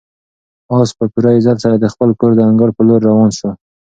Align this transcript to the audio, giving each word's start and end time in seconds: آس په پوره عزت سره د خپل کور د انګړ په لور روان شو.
آس 0.79 0.89
په 0.97 1.03
پوره 1.11 1.31
عزت 1.37 1.57
سره 1.63 1.75
د 1.79 1.85
خپل 1.93 2.09
کور 2.19 2.31
د 2.35 2.39
انګړ 2.49 2.69
په 2.77 2.81
لور 2.87 2.99
روان 3.09 3.29
شو. 3.37 3.49